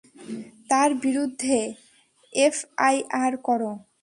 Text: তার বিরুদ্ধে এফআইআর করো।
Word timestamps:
তার 0.69 0.89
বিরুদ্ধে 1.03 1.59
এফআইআর 2.33 3.33
করো। 3.47 3.71